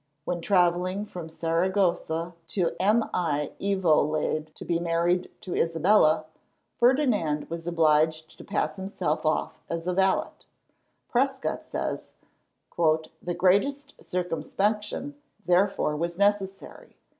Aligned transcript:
When 0.25 0.41
travelling 0.41 1.05
from 1.05 1.29
Saragossa 1.29 2.33
to 2.47 2.75
Valladolid 2.79 4.55
to 4.55 4.65
be 4.65 4.79
married 4.79 5.29
to 5.41 5.55
Isabella, 5.55 6.25
Ferdinand 6.79 7.47
was 7.51 7.67
obliged 7.67 8.35
to 8.39 8.43
pass 8.43 8.77
himself 8.77 9.27
off 9.27 9.61
as 9.69 9.85
a 9.85 9.93
valet. 9.93 10.31
Prescott 11.07 11.63
says: 11.63 12.13
"The 12.75 13.35
greatest 13.37 13.93
circumspection, 14.03 15.21
therefore, 15.45 15.95
was 15.95 16.17
necessary. 16.17 16.97